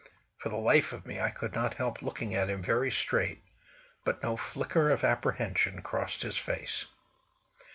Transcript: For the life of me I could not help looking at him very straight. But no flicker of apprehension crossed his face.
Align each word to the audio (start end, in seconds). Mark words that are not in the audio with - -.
For 0.39 0.49
the 0.49 0.57
life 0.57 0.93
of 0.93 1.05
me 1.05 1.21
I 1.21 1.29
could 1.29 1.53
not 1.53 1.75
help 1.75 2.01
looking 2.01 2.33
at 2.33 2.49
him 2.49 2.63
very 2.63 2.89
straight. 2.89 3.43
But 4.03 4.23
no 4.23 4.35
flicker 4.35 4.89
of 4.89 5.03
apprehension 5.03 5.83
crossed 5.83 6.23
his 6.23 6.37
face. 6.37 6.87